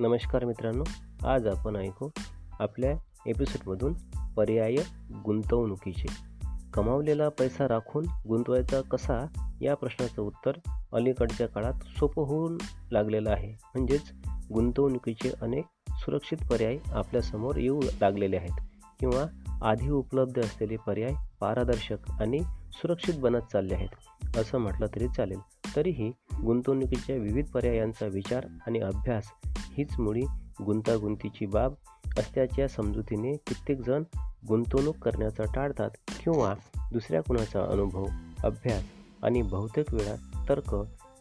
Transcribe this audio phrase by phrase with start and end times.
[0.00, 0.84] नमस्कार मित्रांनो
[1.28, 2.08] आज आपण ऐकू
[2.60, 2.92] आपल्या
[3.26, 3.94] एपिसोडमधून
[4.36, 4.76] पर्याय
[5.24, 6.06] गुंतवणुकीचे.
[6.74, 9.26] कमावलेला पैसा राखून गुंतवायचा कसा?
[9.60, 10.52] या प्रश्नाचं उत्तर
[10.92, 12.58] अलीकडच्या काळात सोपं होऊन
[12.92, 13.48] लागलेलं आहे.
[13.48, 14.12] म्हणजेच
[14.54, 18.60] गुंतवणुकीचे अनेक सुरक्षित पर्याय आपल्यासमोर येऊ लागलेले आहेत.
[19.00, 19.24] किंवा
[19.62, 22.38] आधी उपलब्ध असलेले पर्याय पारदर्शक आणि
[22.72, 24.36] सुरक्षित बनत चालले आहेत.
[24.36, 25.38] असं म्हटलं तरी चालेल.
[25.76, 26.12] तरीही
[26.46, 29.24] गुंतवणुकीच्या विविध पर्यायांचा विचार आणि अभ्यास
[29.78, 30.22] हीच मुळी
[30.66, 31.72] गुंतागुंतीची बाब
[32.18, 34.02] असल्याच्या समजुतीने कित्येकजण
[34.48, 35.90] गुंतवणूक करण्याचा टाळतात
[36.24, 36.54] किंवा
[36.92, 38.04] दुसऱ्या कुणाचा अनुभव
[38.44, 38.82] अभ्यास
[39.22, 40.76] आणि बहुतेक वेळा तर्क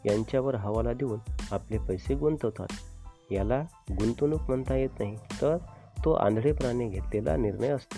[0.05, 1.20] यांच्यावर हवाला देऊन
[1.51, 2.67] आपले पैसे गुंतवतात.
[3.31, 5.57] याला गुंतवणूक म्हणता येत नाही तर
[6.05, 7.98] तो आंधळेपणाने घेतलेला निर्णय असतो.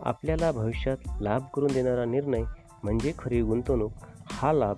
[0.00, 2.42] आपल्याला भविष्यात लाभ करून देणारा निर्णय
[2.82, 3.92] म्हणजे खरी गुंतवणूक.
[4.26, 4.76] हा लाभ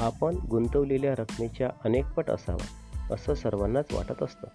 [0.00, 2.66] आपण गुंतवलेल्या रकमेच्या अनेकपट असावा.
[3.10, 4.46] असं सर्वांनाच वाटत असतं.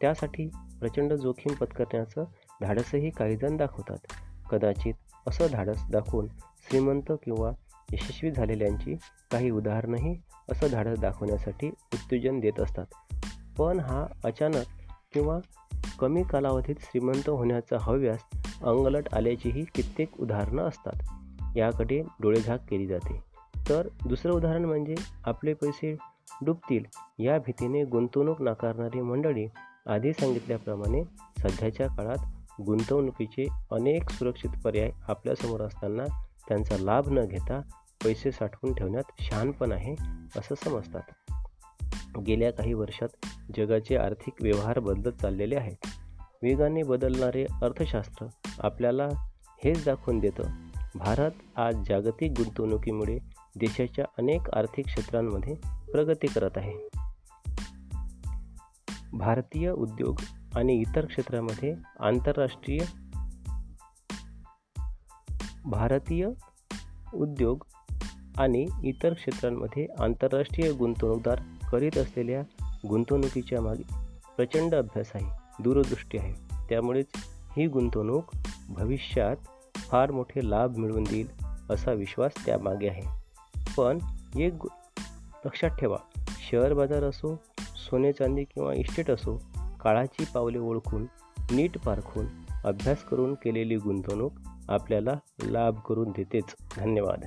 [0.00, 0.48] त्यासाठी
[0.80, 2.24] प्रचंड जोखीम पत्करण्याचं
[2.62, 3.98] धाडसही काहीजण दाखवतात.
[4.50, 4.94] कदाचित
[5.26, 6.26] असं धाडस दाखवून
[6.70, 7.52] श्रीमंत किंवा
[7.92, 8.94] यशस्वी झालेल्यांची
[9.32, 10.20] काही उदाहरणंही
[10.50, 13.14] असं धाडस दाखवण्यासाठी उत्तेजन देत असतात.
[13.58, 14.64] पण हा अचानक
[15.12, 15.38] किंवा
[15.98, 18.18] कमी कालावधीत श्रीमंत होण्याचा हव्यास
[18.62, 21.02] अंगलट आल्याचीही कित्येक उदाहरणं असतात.
[21.56, 23.22] याकडे डोळेझाक केली जाते.
[23.68, 25.96] तर दुसरं उदाहरण म्हणजे आपले पैसे
[26.44, 26.84] डुबतील.
[27.18, 29.46] या भीतीने गुंतवणूक नाकारणारी मंडळी
[29.86, 31.04] आधी सांगितल्याप्रमाणे
[31.38, 32.26] सध्याच्या काळात
[32.62, 36.04] गुंतवणुकीचे अनेक सुरक्षित पर्याय आपल्यासमोर असताना
[36.48, 37.60] त्यांचा लाभ न घेता
[38.04, 39.92] पैसे साठवून ठेवण्यात शहाणपण आहे
[40.36, 41.02] असं समजतात.
[42.26, 43.08] गेल्या काही वर्षात
[43.56, 45.86] जगाचे आर्थिक व्यवहार बदलत चाललेले आहेत.
[46.42, 48.26] वेगाने बदलणारे अर्थशास्त्र
[48.58, 49.08] आपल्याला
[49.64, 50.42] हेच दाखवून देतं.
[50.94, 53.18] भारत आज जागतिक गुंतवणुकीमुळे
[53.56, 55.54] देशाच्या अनेक आर्थिक क्षेत्रांमध्ये
[55.92, 56.88] प्रगती करत आहे.
[59.12, 60.20] भारतीय उद्योग
[60.54, 62.78] आणि इतर क्षेत्रामध्ये आंतरराष्ट्रीय
[65.64, 66.28] भारतीय
[67.14, 67.64] उद्योग
[68.38, 71.40] आणि इतर क्षेत्रांमध्ये आंतरराष्ट्रीय गुंतवणूकदार
[71.72, 72.42] करीत असलेल्या
[72.88, 73.94] गुंतवणुकीच्या मागे
[74.36, 76.34] प्रचंड अभ्यास आहे दूरदृष्टी आहे.
[76.68, 77.06] त्यामुळेच
[77.56, 78.24] ही गुंतवणूक
[78.68, 79.36] भविष्यात
[79.76, 81.30] फार मोठे लाभ मिळवून देईल
[81.70, 83.19] असा विश्वास त्यामागे आहे.
[83.76, 83.98] पण
[84.36, 84.54] एक
[85.44, 85.96] लक्षात ठेवा
[86.28, 89.42] शेअर बाजार असो सोने चांदी किंवा इस्टेट असो
[89.80, 91.06] काळाची पावले ओळखून
[91.52, 92.26] नीट पारखून
[92.64, 94.32] अभ्यास करून केलेली गुंतवणूक
[94.68, 96.44] आपल्याला लाभ करून देतेच.
[96.76, 97.24] धन्यवाद.